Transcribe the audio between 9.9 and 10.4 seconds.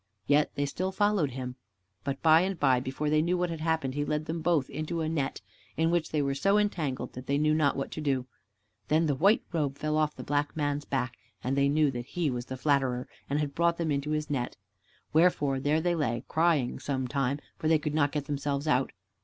off the